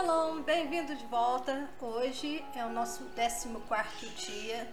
[0.00, 1.68] Shalom, bem-vindo de volta.
[1.80, 4.72] Hoje é o nosso 14 dia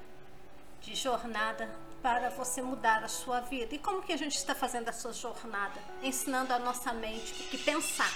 [0.82, 1.68] de jornada
[2.00, 3.74] para você mudar a sua vida.
[3.74, 5.82] E como que a gente está fazendo essa jornada?
[6.04, 8.14] Ensinando a nossa mente o que pensar.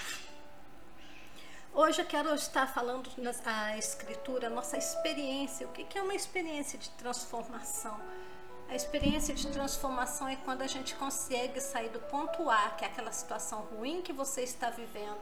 [1.74, 3.10] Hoje eu quero estar falando
[3.44, 5.66] a escritura, a nossa experiência.
[5.66, 8.00] O que é uma experiência de transformação?
[8.68, 12.86] A experiência de transformação é quando a gente consegue sair do ponto A, que é
[12.86, 15.18] aquela situação ruim que você está vivendo,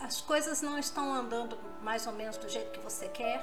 [0.00, 3.42] as coisas não estão andando mais ou menos do jeito que você quer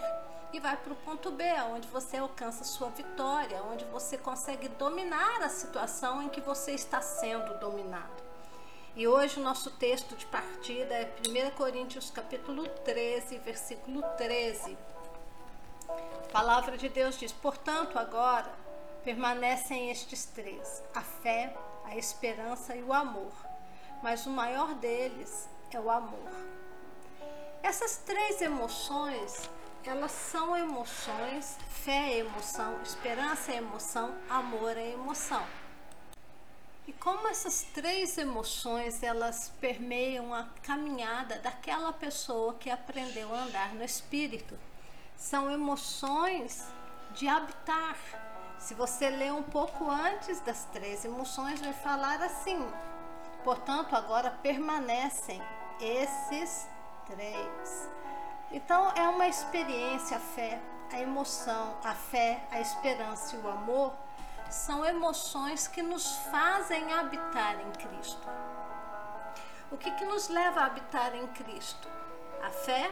[0.51, 5.43] e vai para o ponto B, onde você alcança sua vitória, onde você consegue dominar
[5.43, 8.23] a situação em que você está sendo dominado.
[8.95, 14.77] E hoje o nosso texto de partida é 1 Coríntios capítulo 13, versículo 13.
[15.87, 18.51] A palavra de Deus diz: "Portanto, agora
[19.03, 23.31] permanecem estes três: a fé, a esperança e o amor.
[24.01, 26.29] Mas o maior deles é o amor.
[27.61, 29.49] Essas três emoções,
[29.83, 35.45] elas são emoções, fé é emoção, esperança é emoção, amor é emoção.
[36.87, 43.75] E como essas três emoções, elas permeiam a caminhada daquela pessoa que aprendeu a andar
[43.75, 44.57] no espírito.
[45.15, 46.65] São emoções
[47.13, 47.95] de habitar.
[48.57, 52.59] Se você ler um pouco antes das três emoções, vai falar assim:
[53.43, 55.39] portanto, agora permanecem
[55.79, 56.67] esses
[57.05, 57.89] três.
[58.51, 60.59] Então é uma experiência, a fé,
[60.91, 63.93] a emoção, a fé, a esperança e o amor
[64.49, 68.27] são emoções que nos fazem habitar em Cristo.
[69.71, 71.87] O que, que nos leva a habitar em Cristo?
[72.41, 72.91] A fé,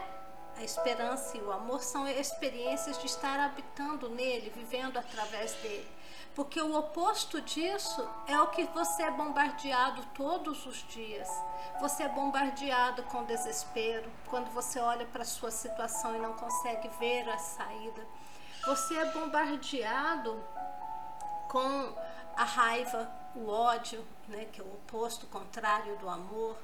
[0.56, 5.97] a esperança e o amor são experiências de estar habitando nele, vivendo através dele.
[6.38, 11.28] Porque o oposto disso é o que você é bombardeado todos os dias.
[11.80, 16.88] Você é bombardeado com desespero quando você olha para a sua situação e não consegue
[17.00, 18.06] ver a saída.
[18.66, 20.40] Você é bombardeado
[21.48, 21.92] com
[22.36, 26.56] a raiva, o ódio, né, que é o oposto contrário do amor.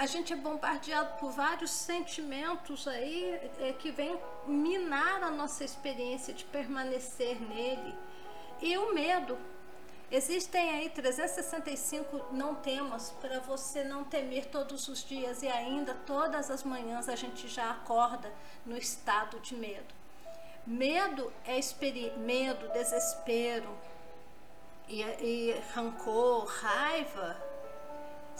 [0.00, 6.34] A gente é bombardeado por vários sentimentos aí é, que vêm minar a nossa experiência
[6.34, 8.09] de permanecer nele
[8.60, 9.38] e o medo.
[10.10, 16.50] Existem aí 365 não temas para você não temer todos os dias e ainda todas
[16.50, 18.32] as manhãs a gente já acorda
[18.66, 19.94] no estado de medo.
[20.66, 21.58] Medo é
[22.18, 23.68] medo, desespero
[24.88, 27.50] e, e rancor, raiva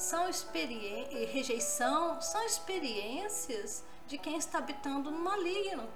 [0.00, 5.88] são experiências, rejeição são experiências de quem está habitando no maligno.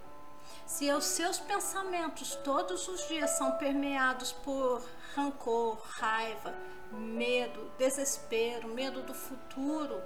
[0.67, 4.83] Se os seus pensamentos todos os dias são permeados por
[5.15, 6.55] rancor, raiva,
[6.91, 10.01] medo, desespero, medo do futuro,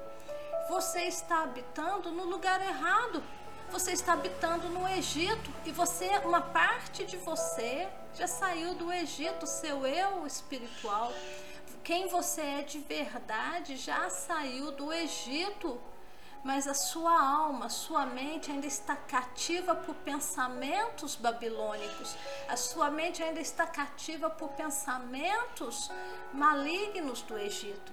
[0.68, 3.22] você está habitando no lugar errado.
[3.70, 9.46] Você está habitando no Egito e você, uma parte de você já saiu do Egito,
[9.46, 11.12] seu eu espiritual.
[11.84, 15.80] Quem você é de verdade já saiu do Egito
[16.44, 22.16] mas a sua alma, a sua mente ainda está cativa por pensamentos babilônicos,
[22.48, 25.90] a sua mente ainda está cativa por pensamentos
[26.32, 27.92] malignos do Egito.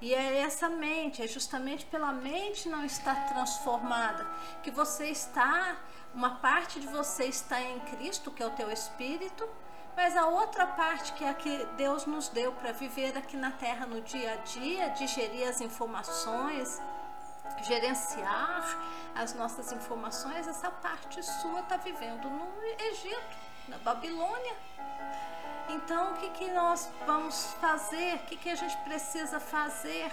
[0.00, 4.26] E é essa mente, é justamente pela mente não estar transformada,
[4.62, 5.76] que você está,
[6.14, 9.48] uma parte de você está em Cristo, que é o teu espírito,
[9.96, 13.52] mas a outra parte que é a que Deus nos deu para viver aqui na
[13.52, 16.80] terra no dia a dia, digerir as informações,
[17.66, 18.78] gerenciar
[19.14, 22.46] as nossas informações, essa parte sua está vivendo no
[22.78, 23.36] Egito,
[23.68, 24.56] na Babilônia.
[25.68, 28.16] Então, o que, que nós vamos fazer?
[28.16, 30.12] O que, que a gente precisa fazer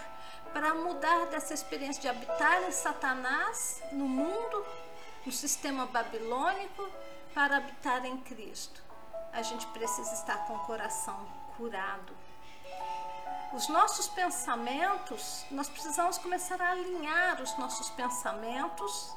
[0.54, 4.66] para mudar dessa experiência de habitar em Satanás, no mundo,
[5.26, 6.90] no sistema babilônico,
[7.34, 8.82] para habitar em Cristo?
[9.34, 11.26] A gente precisa estar com o coração
[11.58, 12.22] curado
[13.54, 19.14] os nossos pensamentos, nós precisamos começar a alinhar os nossos pensamentos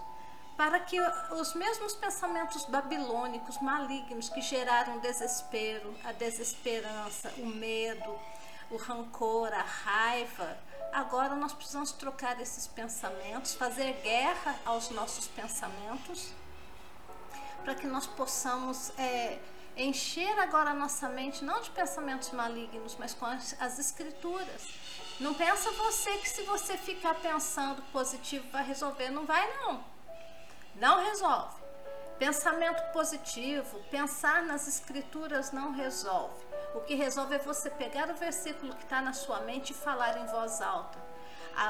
[0.56, 1.00] para que
[1.32, 8.19] os mesmos pensamentos babilônicos, malignos, que geraram desespero, a desesperança, o medo,
[8.70, 10.56] o rancor, a raiva,
[10.93, 16.32] agora nós precisamos trocar esses pensamentos, fazer guerra aos nossos pensamentos,
[17.64, 18.91] para que nós possamos.
[18.99, 19.38] É,
[19.76, 24.69] encher agora a nossa mente não de pensamentos malignos, mas com as, as escrituras.
[25.21, 29.85] Não pensa você que se você ficar pensando positivo vai resolver, não vai não.
[30.75, 31.62] Não resolve.
[32.19, 36.44] Pensamento positivo, pensar nas escrituras não resolve.
[36.75, 40.19] O que resolve é você pegar o versículo que está na sua mente e falar
[40.19, 40.99] em voz alta.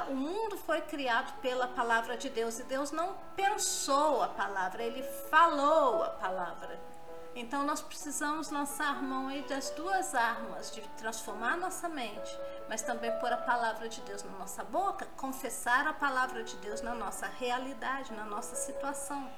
[0.08, 5.02] o mundo foi criado pela palavra de Deus e Deus não pensou a palavra, ele
[5.30, 6.93] falou a palavra.
[7.36, 12.38] Então nós precisamos lançar mão aí das duas armas, de transformar nossa mente,
[12.68, 16.80] mas também pôr a palavra de Deus na nossa boca, confessar a palavra de Deus
[16.80, 19.28] na nossa realidade, na nossa situação.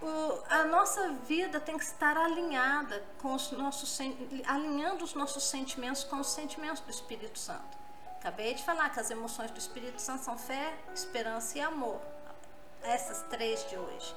[0.00, 3.98] O, a nossa vida tem que estar alinhada com os nossos
[4.46, 7.76] alinhando os nossos sentimentos com os sentimentos do Espírito Santo.
[8.20, 12.00] Acabei de falar que as emoções do Espírito Santo são fé, esperança e amor.
[12.82, 14.14] Essas três de hoje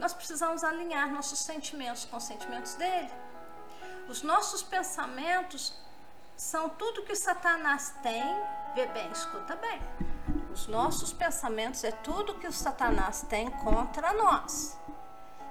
[0.00, 3.10] nós precisamos alinhar nossos sentimentos com os sentimentos dele.
[4.08, 5.74] Os nossos pensamentos
[6.34, 8.24] são tudo que Satanás tem.
[8.74, 9.78] Vê bem, escuta bem.
[10.50, 14.78] Os nossos pensamentos é tudo que o Satanás tem contra nós.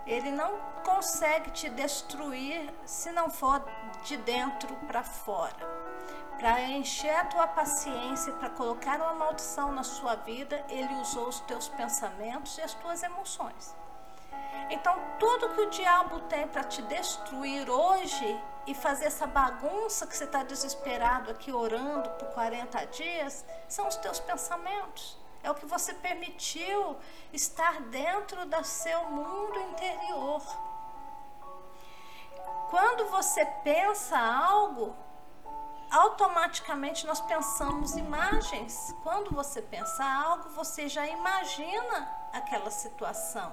[0.08, 3.64] Ele não consegue te destruir se não for
[4.04, 5.80] de dentro para fora.
[6.40, 11.40] Para encher a tua paciência, para colocar uma maldição na sua vida, ele usou os
[11.42, 13.76] teus pensamentos e as tuas emoções.
[14.70, 20.16] Então, tudo que o diabo tem para te destruir hoje e fazer essa bagunça que
[20.16, 25.18] você está desesperado aqui orando por 40 dias, são os teus pensamentos.
[25.42, 26.98] É o que você permitiu
[27.34, 30.42] estar dentro do seu mundo interior.
[32.70, 34.96] Quando você pensa algo,
[35.90, 38.94] automaticamente nós pensamos imagens.
[39.02, 43.52] Quando você pensa algo, você já imagina aquela situação.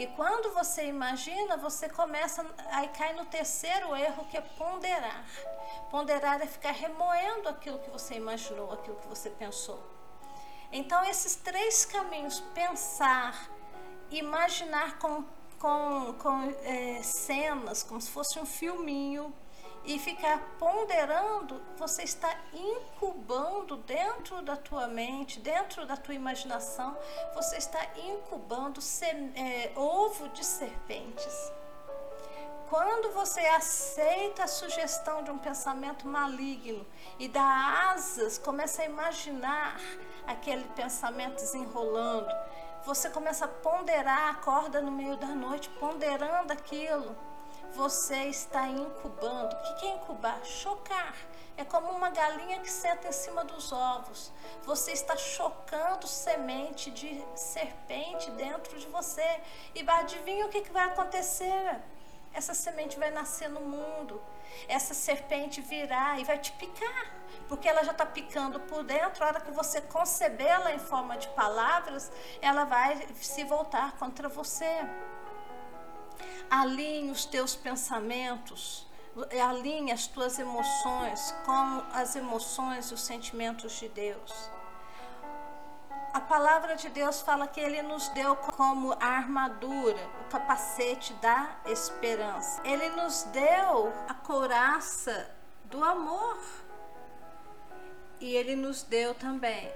[0.00, 5.26] E quando você imagina, você começa, aí cai no terceiro erro que é ponderar.
[5.90, 9.78] Ponderar é ficar remoendo aquilo que você imaginou, aquilo que você pensou.
[10.72, 13.50] Então, esses três caminhos, pensar,
[14.10, 15.22] imaginar com,
[15.58, 19.30] com, com é, cenas, como se fosse um filminho,
[19.84, 26.96] e ficar ponderando, você está incubando dentro da tua mente, dentro da tua imaginação,
[27.34, 28.80] você está incubando
[29.34, 31.52] é, ovo de serpentes.
[32.68, 36.86] Quando você aceita a sugestão de um pensamento maligno
[37.18, 39.80] e dá asas, começa a imaginar
[40.24, 42.30] aquele pensamento desenrolando,
[42.84, 47.16] você começa a ponderar, acorda no meio da noite, ponderando aquilo
[47.74, 49.54] você está incubando.
[49.54, 50.44] O que é incubar?
[50.44, 51.14] Chocar.
[51.56, 54.32] É como uma galinha que senta em cima dos ovos.
[54.64, 59.40] Você está chocando semente de serpente dentro de você.
[59.74, 61.80] E adivinha o que, vai acontecer?
[62.32, 64.22] Essa semente vai nascer no mundo.
[64.68, 67.12] Essa serpente virá e vai te picar.
[67.48, 69.22] Porque ela já está picando por dentro.
[69.22, 74.88] A hora que você concebê-la em forma de palavras, ela vai se voltar contra você
[76.50, 78.86] alinhe os teus pensamentos,
[79.40, 84.50] alinhe as tuas emoções com as emoções e os sentimentos de Deus.
[86.12, 92.60] A palavra de Deus fala que Ele nos deu como armadura, o capacete da esperança.
[92.64, 95.30] Ele nos deu a couraça
[95.66, 96.36] do amor.
[98.18, 99.72] E Ele nos deu também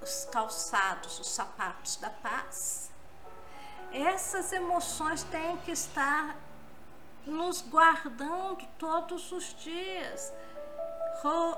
[0.00, 2.93] os calçados, os sapatos da paz
[3.94, 6.36] essas emoções têm que estar
[7.24, 10.32] nos guardando todos os dias.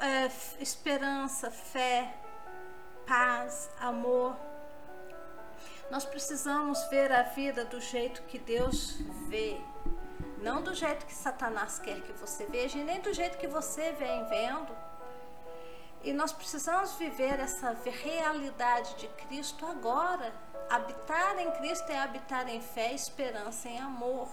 [0.00, 0.30] É,
[0.62, 2.14] esperança, fé,
[3.06, 4.36] paz, amor.
[5.90, 9.58] Nós precisamos ver a vida do jeito que Deus vê,
[10.42, 13.92] não do jeito que Satanás quer que você veja, e nem do jeito que você
[13.92, 14.76] vem vendo.
[16.02, 20.32] E nós precisamos viver essa realidade de Cristo agora
[20.68, 24.28] Habitar em Cristo é habitar em fé, esperança, em amor.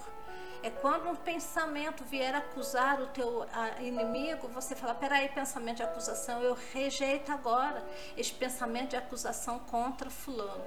[0.63, 3.45] É quando um pensamento vier acusar o teu
[3.79, 7.83] inimigo, você fala: peraí, pensamento de acusação, eu rejeito agora
[8.17, 10.65] este pensamento de acusação contra Fulano.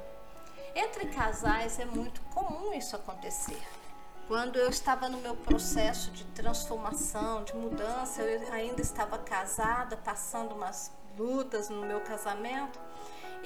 [0.74, 3.60] Entre casais é muito comum isso acontecer.
[4.28, 10.54] Quando eu estava no meu processo de transformação, de mudança, eu ainda estava casada, passando
[10.54, 12.78] umas lutas no meu casamento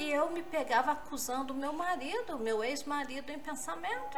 [0.00, 4.16] e eu me pegava acusando o meu marido, meu ex-marido em pensamento.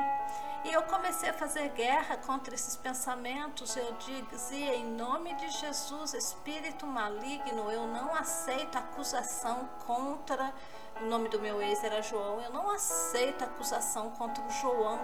[0.65, 3.77] E eu comecei a fazer guerra contra esses pensamentos.
[3.77, 3.93] Eu
[4.31, 10.55] dizia, em nome de Jesus, espírito maligno, eu não aceito acusação contra.
[11.01, 12.41] O nome do meu ex era João.
[12.41, 15.01] Eu não aceito acusação contra o João.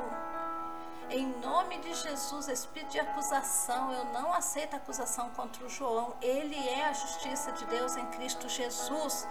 [1.11, 6.14] Em nome de Jesus, espírito de acusação, eu não aceito acusação contra o João.
[6.23, 9.26] Ele é a justiça de Deus em Cristo Jesus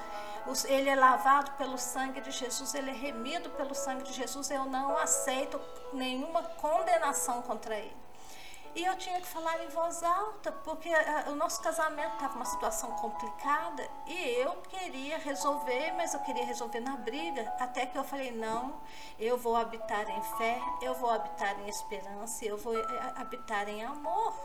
[0.67, 4.49] ele é lavado pelo sangue de Jesus, ele é remido pelo sangue de Jesus.
[4.49, 5.59] Eu não aceito
[5.93, 8.07] nenhuma condenação contra ele.
[8.75, 12.45] E eu tinha que falar em voz alta, porque a, o nosso casamento estava uma
[12.45, 17.41] situação complicada e eu queria resolver, mas eu queria resolver na briga.
[17.59, 18.79] Até que eu falei: não,
[19.17, 23.83] eu vou habitar em fé, eu vou habitar em esperança, eu vou eh, habitar em
[23.83, 24.35] amor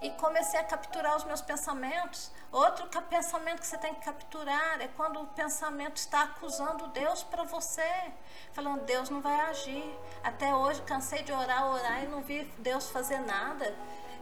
[0.00, 2.30] e comecei a capturar os meus pensamentos.
[2.50, 7.44] Outro pensamento que você tem que capturar é quando o pensamento está acusando Deus para
[7.44, 8.12] você,
[8.52, 9.98] falando Deus não vai agir.
[10.22, 13.74] Até hoje cansei de orar, orar e não vi Deus fazer nada.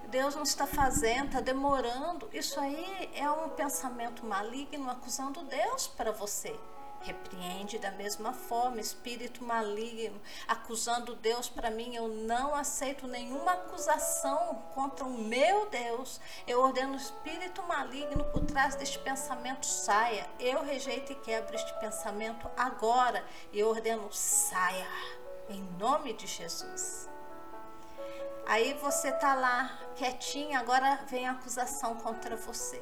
[0.08, 2.28] Deus não está fazendo, está demorando.
[2.32, 6.58] Isso aí é um pensamento maligno acusando Deus para você.
[7.00, 11.94] Repreende da mesma forma, espírito maligno, acusando Deus para mim.
[11.94, 16.20] Eu não aceito nenhuma acusação contra o meu Deus.
[16.46, 20.28] Eu ordeno o espírito maligno por trás deste pensamento saia.
[20.40, 23.24] Eu rejeito e quebro este pensamento agora.
[23.52, 24.86] Eu ordeno saia,
[25.48, 27.08] em nome de Jesus.
[28.46, 32.80] Aí você tá lá quietinho, agora vem a acusação contra você.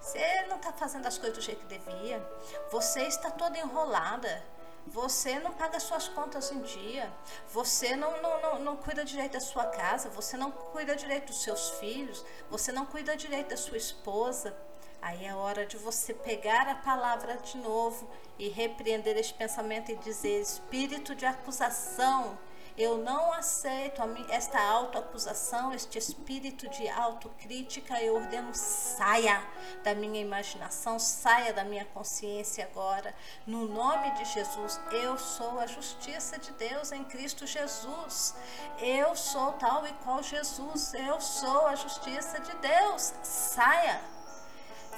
[0.00, 2.26] Você não está fazendo as coisas do jeito que devia.
[2.70, 4.42] Você está toda enrolada.
[4.86, 7.12] Você não paga suas contas em dia.
[7.52, 10.08] Você não, não, não, não, cuida direito da sua casa.
[10.08, 12.24] Você não cuida direito dos seus filhos.
[12.50, 14.56] Você não cuida direito da sua esposa.
[15.02, 19.96] Aí é hora de você pegar a palavra de novo e repreender esse pensamento e
[19.96, 22.38] dizer: espírito de acusação
[22.80, 28.00] eu não aceito esta autoacusação, este espírito de autocrítica.
[28.00, 29.42] Eu ordeno saia
[29.84, 33.14] da minha imaginação, saia da minha consciência agora.
[33.46, 38.34] No nome de Jesus, eu sou a justiça de Deus em Cristo Jesus.
[38.78, 40.94] Eu sou tal e qual Jesus.
[40.94, 43.12] Eu sou a justiça de Deus.
[43.22, 44.00] Saia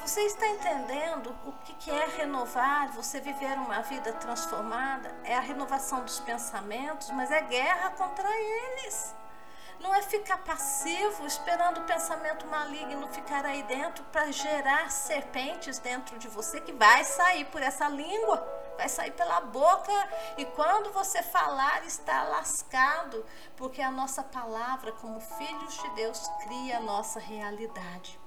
[0.02, 5.14] você está entendendo o que é renovar, você viver uma vida transformada?
[5.22, 9.14] É a renovação dos pensamentos, mas é guerra contra eles.
[9.78, 16.18] Não é ficar passivo, esperando o pensamento maligno ficar aí dentro para gerar serpentes dentro
[16.18, 18.44] de você que vai sair por essa língua,
[18.76, 19.92] vai sair pela boca
[20.36, 23.24] e quando você falar está lascado,
[23.56, 28.21] porque a nossa palavra, como filhos de Deus, cria a nossa realidade.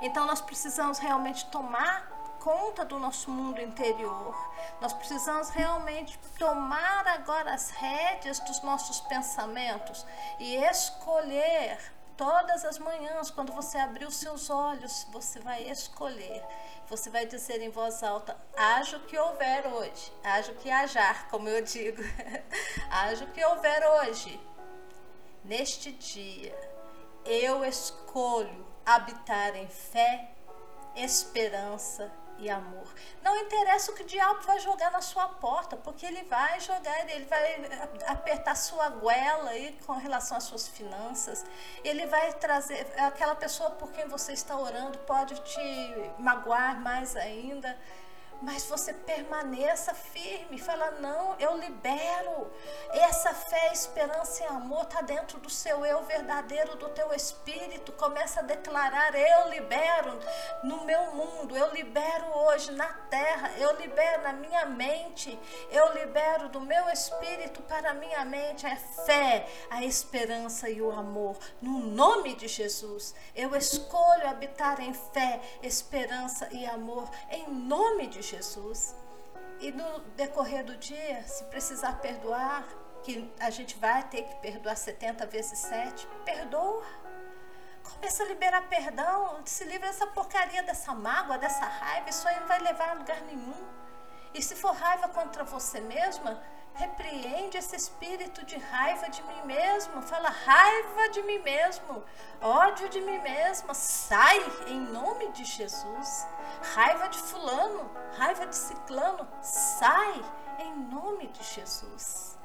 [0.00, 2.08] Então nós precisamos realmente tomar
[2.40, 4.34] conta do nosso mundo interior.
[4.80, 10.06] Nós precisamos realmente tomar agora as rédeas dos nossos pensamentos
[10.38, 11.78] e escolher
[12.16, 16.44] todas as manhãs, quando você abrir os seus olhos, você vai escolher.
[16.88, 21.28] Você vai dizer em voz alta: haja o que houver hoje, haja o que hajar,
[21.28, 22.02] como eu digo,
[22.90, 24.38] haja o que houver hoje.
[25.42, 26.54] Neste dia,
[27.24, 30.30] eu escolho habitar em fé,
[30.96, 32.86] esperança e amor.
[33.22, 37.08] Não interessa o que o diabo vai jogar na sua porta, porque ele vai jogar,
[37.10, 37.56] ele vai
[38.06, 41.44] apertar sua goela aí com relação às suas finanças.
[41.84, 47.76] Ele vai trazer aquela pessoa por quem você está orando pode te magoar mais ainda
[48.42, 50.58] mas você permaneça firme.
[50.58, 52.50] Fala, não, eu libero.
[52.92, 57.92] Essa fé, esperança e amor está dentro do seu eu verdadeiro, do teu espírito.
[57.92, 60.18] Começa a declarar: eu libero
[60.64, 65.38] no meu mundo, eu libero hoje na terra, eu libero na minha mente,
[65.70, 70.90] eu libero do meu espírito para a minha mente a fé, a esperança e o
[70.90, 71.36] amor.
[71.60, 77.08] No nome de Jesus, eu escolho habitar em fé, esperança e amor.
[77.30, 78.29] Em nome de Jesus.
[78.30, 78.94] Jesus.
[79.60, 82.66] E no decorrer do dia, se precisar perdoar,
[83.02, 86.84] que a gente vai ter que perdoar 70 vezes 7, perdoa.
[87.82, 92.46] Começa a liberar perdão, se livra dessa porcaria, dessa mágoa, dessa raiva, isso aí não
[92.46, 93.54] vai levar a lugar nenhum.
[94.32, 96.40] E se for raiva contra você mesma,
[96.74, 100.00] Repreende esse espírito de raiva de mim mesmo.
[100.02, 102.02] Fala raiva de mim mesmo,
[102.40, 103.74] ódio de mim mesma.
[103.74, 106.26] Sai em nome de Jesus.
[106.74, 110.22] Raiva de fulano, raiva de ciclano, sai
[110.58, 112.38] em nome de Jesus.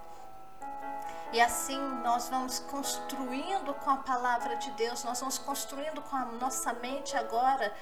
[1.31, 6.25] E assim nós vamos construindo com a palavra de Deus, nós vamos construindo com a
[6.25, 7.73] nossa mente agora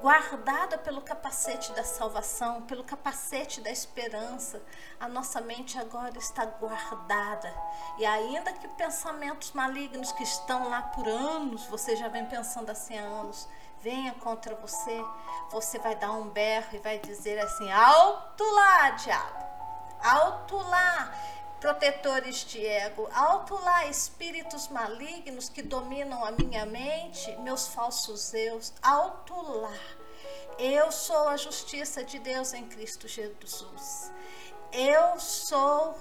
[0.00, 4.62] guardada pelo capacete da salvação, pelo capacete da esperança.
[5.00, 7.52] A nossa mente agora está guardada.
[7.98, 12.98] E ainda que pensamentos malignos que estão lá por anos, você já vem pensando assim
[12.98, 13.48] há anos,
[13.80, 15.04] venha contra você,
[15.50, 19.44] você vai dar um berro e vai dizer assim: alto lá, diabo,
[20.02, 21.12] alto lá
[21.60, 28.72] protetores de ego, alto lá espíritos malignos que dominam a minha mente, meus falsos eus,
[28.82, 29.78] alto lá.
[30.58, 34.12] Eu sou a justiça de Deus em Cristo Jesus.
[34.72, 35.98] Eu sou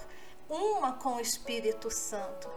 [0.50, 2.50] uma com o Espírito Santo.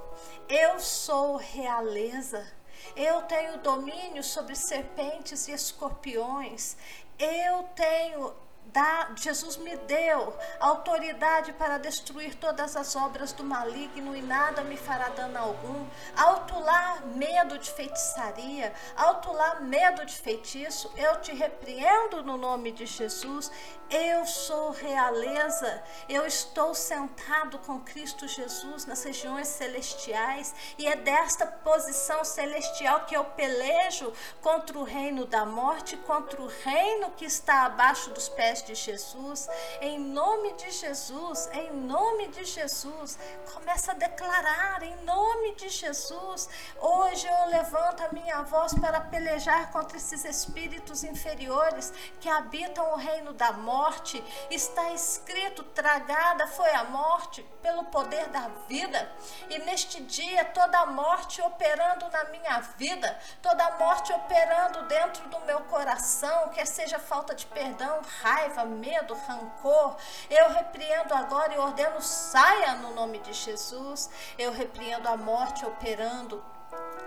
[0.48, 2.46] Eu sou realeza.
[2.94, 6.76] Eu tenho domínio sobre serpentes e escorpiões.
[7.18, 8.34] Eu tenho
[8.72, 14.76] da, Jesus me deu autoridade para destruir todas as obras do maligno e nada me
[14.76, 15.86] fará dano algum.
[16.16, 22.72] Alto lá, medo de feitiçaria, alto lá, medo de feitiço, eu te repreendo no nome
[22.72, 23.50] de Jesus.
[23.90, 31.46] Eu sou realeza, eu estou sentado com Cristo Jesus nas regiões celestiais e é desta
[31.46, 37.64] posição celestial que eu pelejo contra o reino da morte, contra o reino que está
[37.64, 39.48] abaixo dos pés de Jesus,
[39.80, 43.18] em nome de Jesus, em nome de Jesus.
[43.52, 46.48] Começa a declarar em nome de Jesus.
[46.80, 52.96] Hoje eu levanto a minha voz para pelejar contra esses espíritos inferiores que habitam o
[52.96, 54.22] reino da morte.
[54.50, 59.10] Está escrito: tragada foi a morte pelo poder da vida.
[59.48, 65.28] E neste dia, toda a morte operando na minha vida, toda a morte operando dentro
[65.28, 69.96] do meu coração, quer seja falta de perdão, raiva raiva, medo, rancor.
[70.30, 74.10] Eu repreendo agora e ordeno saia no nome de Jesus.
[74.38, 76.42] Eu repreendo a morte operando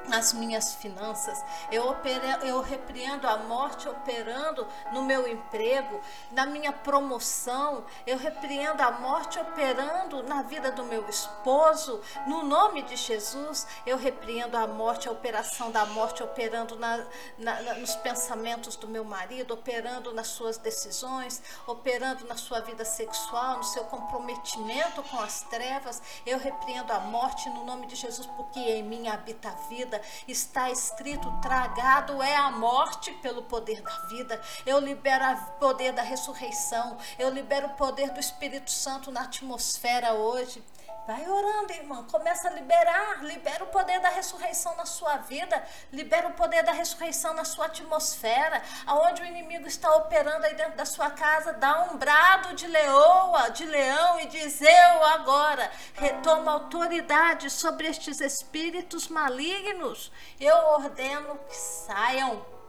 [0.08, 1.96] nas minhas finanças, eu,
[2.43, 6.00] eu repreendo a morte operando no meu emprego,
[6.31, 12.81] na minha promoção, eu repreendo a morte operando na vida do meu esposo, no nome
[12.84, 16.98] de Jesus, eu repreendo a morte, a operação da morte operando na,
[17.38, 22.86] na, na, nos pensamentos do meu marido, operando nas suas decisões, operando na sua vida
[22.86, 28.27] sexual, no seu comprometimento com as trevas, eu repreendo a morte no nome de Jesus,
[28.27, 30.02] porque em mim habita a vida vida.
[30.28, 34.42] Está escrito: tragado é a morte pelo poder da vida.
[34.66, 36.98] Eu libero o poder da ressurreição.
[37.20, 40.64] Eu libero o poder do Espírito Santo na atmosfera hoje.
[41.12, 42.06] Vai orando, irmã.
[42.10, 43.22] Começa a liberar.
[43.22, 45.62] Libera o poder da ressurreição na sua vida.
[45.91, 48.63] Libera o poder da ressurreição na sua atmosfera.
[48.88, 53.50] Aonde o inimigo está operando aí dentro da sua casa, dá um brado de leoa,
[53.50, 60.14] de leão e diz: Eu agora retomo autoridade sobre estes espíritos malignos.
[60.40, 62.61] Eu ordeno que saiam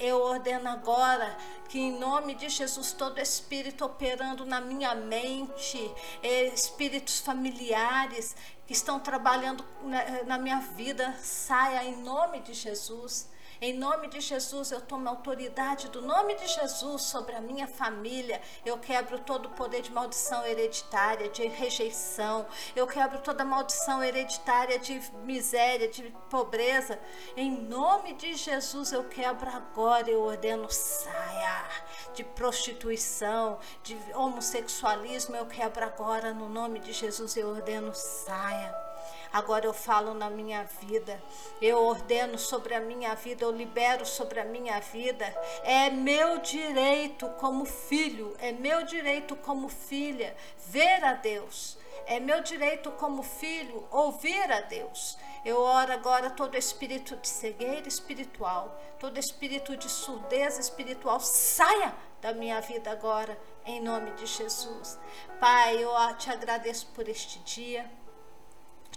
[0.00, 1.36] eu ordeno agora
[1.68, 5.78] que, em nome de Jesus, todo espírito operando na minha mente,
[6.22, 8.34] eh, espíritos familiares
[8.66, 13.28] que estão trabalhando na, na minha vida, saia em nome de Jesus.
[13.62, 18.40] Em nome de Jesus, eu tomo autoridade do nome de Jesus sobre a minha família.
[18.64, 22.46] Eu quebro todo o poder de maldição hereditária, de rejeição.
[22.74, 26.98] Eu quebro toda maldição hereditária de miséria, de pobreza.
[27.36, 30.10] Em nome de Jesus, eu quebro agora.
[30.10, 31.68] Eu ordeno saia
[32.14, 35.36] de prostituição, de homossexualismo.
[35.36, 37.36] Eu quebro agora no nome de Jesus.
[37.36, 38.89] Eu ordeno saia.
[39.32, 41.22] Agora eu falo na minha vida,
[41.62, 45.26] eu ordeno sobre a minha vida, eu libero sobre a minha vida.
[45.62, 51.78] É meu direito como filho, é meu direito como filha ver a Deus.
[52.06, 55.16] É meu direito como filho ouvir a Deus.
[55.44, 62.34] Eu oro agora todo espírito de cegueira espiritual, todo espírito de surdez espiritual, saia da
[62.34, 64.98] minha vida agora, em nome de Jesus.
[65.38, 67.90] Pai, eu te agradeço por este dia.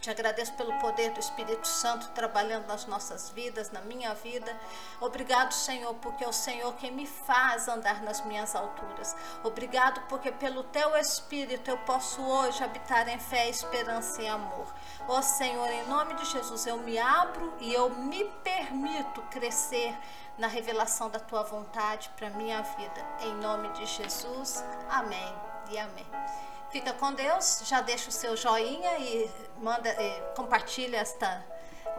[0.04, 4.54] Te agradeço pelo poder do Espírito Santo trabalhando nas nossas vidas, na minha vida.
[5.00, 9.16] Obrigado, Senhor, porque é o Senhor quem me faz andar nas minhas alturas.
[9.46, 14.68] Obrigado porque pelo teu Espírito eu posso hoje habitar em fé, esperança e amor.
[15.08, 19.98] Ó Senhor, em nome de Jesus, eu me abro e eu me permito crescer
[20.38, 23.08] na revelação da tua vontade para minha vida.
[23.22, 24.62] Em nome de Jesus.
[24.90, 25.34] Amém
[25.72, 26.08] e amém.
[26.74, 31.46] Fica com Deus, já deixa o seu joinha e manda, e compartilha esta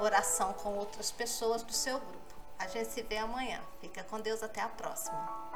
[0.00, 2.34] oração com outras pessoas do seu grupo.
[2.58, 3.60] A gente se vê amanhã.
[3.80, 5.53] Fica com Deus, até a próxima.